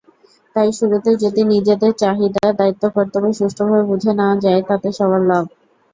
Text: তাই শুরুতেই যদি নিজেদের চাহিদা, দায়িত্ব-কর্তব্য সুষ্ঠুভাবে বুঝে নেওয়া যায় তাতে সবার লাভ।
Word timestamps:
তাই 0.55 0.69
শুরুতেই 0.77 1.17
যদি 1.23 1.41
নিজেদের 1.45 1.91
চাহিদা, 2.01 2.45
দায়িত্ব-কর্তব্য 2.59 3.27
সুষ্ঠুভাবে 3.39 3.83
বুঝে 3.89 4.11
নেওয়া 4.13 4.35
যায় 4.45 4.61
তাতে 4.69 4.87
সবার 4.97 5.21
লাভ। 5.29 5.45